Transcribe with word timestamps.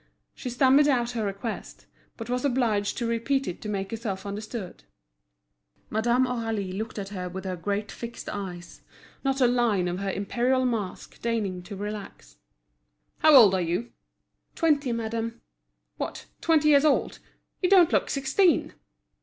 She 0.33 0.49
stammered 0.49 0.87
out 0.87 1.11
her 1.11 1.23
request, 1.23 1.85
but 2.17 2.27
was 2.27 2.43
obliged 2.43 2.97
to 2.97 3.05
repeat 3.05 3.47
it 3.47 3.61
to 3.61 3.69
make 3.69 3.91
herself 3.91 4.25
understood. 4.25 4.83
Madame 5.91 6.25
Aurélie 6.25 6.75
looked 6.75 6.97
at 6.97 7.09
her 7.09 7.29
with 7.29 7.45
her 7.45 7.55
great 7.55 7.91
fixed 7.91 8.27
eyes, 8.27 8.81
not 9.23 9.41
a 9.41 9.45
line 9.45 9.87
of 9.87 9.99
her 9.99 10.09
imperial 10.11 10.65
mask 10.65 11.21
deigning 11.21 11.61
to 11.61 11.75
relax. 11.75 12.37
"How 13.19 13.35
old 13.35 13.53
are 13.53 13.61
you?" 13.61 13.91
"Twenty, 14.55 14.91
madame." 14.91 15.39
"What, 15.97 16.25
twenty 16.41 16.69
years 16.69 16.83
old? 16.83 17.19
you 17.61 17.69
don't 17.69 17.93
look 17.93 18.09
sixteen!" 18.09 18.73